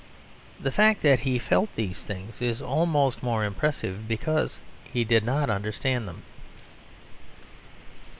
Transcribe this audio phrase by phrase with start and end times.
[0.59, 5.47] The fact that he felt these things is almost more impressive because he did not
[5.47, 6.23] understand them.